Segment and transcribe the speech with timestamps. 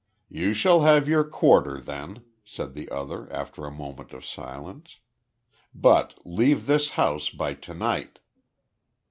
[0.29, 4.99] "You shall have your quarter, then," said the other, after a moment of silence.
[5.75, 8.17] "But leave this house by to night."